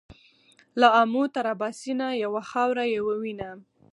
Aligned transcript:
له 0.79 0.87
امو 1.01 1.23
تر 1.33 1.45
اباسينه 1.53 2.07
يوه 2.23 2.41
خاوره 2.49 2.85
يوه 2.97 3.13
وينه. 3.21 3.49